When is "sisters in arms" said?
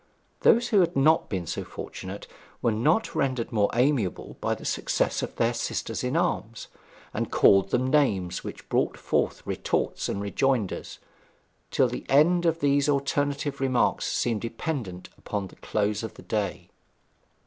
5.53-6.69